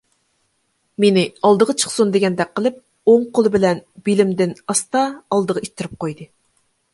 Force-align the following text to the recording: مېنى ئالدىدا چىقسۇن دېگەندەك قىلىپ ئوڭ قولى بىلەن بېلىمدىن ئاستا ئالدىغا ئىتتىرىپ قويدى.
مېنى 1.03 1.25
ئالدىدا 1.49 1.75
چىقسۇن 1.83 2.13
دېگەندەك 2.15 2.55
قىلىپ 2.61 2.79
ئوڭ 3.13 3.27
قولى 3.37 3.51
بىلەن 3.57 3.83
بېلىمدىن 4.09 4.57
ئاستا 4.63 5.05
ئالدىغا 5.37 5.65
ئىتتىرىپ 5.67 5.95
قويدى. 6.07 6.29